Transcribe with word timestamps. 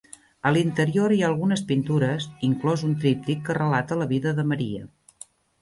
A 0.49 0.51
l'interior 0.53 1.13
hi 1.15 1.19
ha 1.23 1.27
algunes 1.27 1.61
pintures, 1.73 2.27
inclòs 2.49 2.87
un 2.89 2.97
tríptic 3.05 3.47
que 3.51 3.59
relata 3.61 4.03
la 4.03 4.11
vida 4.15 4.37
de 4.41 4.51
Maria. 4.55 4.91